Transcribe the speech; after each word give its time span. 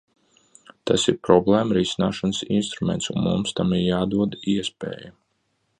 Tas 0.91 1.03
ir 1.13 1.17
problēmu 1.27 1.77
risināšanas 1.79 2.41
instruments, 2.59 3.11
un 3.15 3.23
mums 3.27 3.55
tam 3.61 3.77
ir 3.81 3.85
jādod 3.91 4.39
iespēja. 4.57 5.15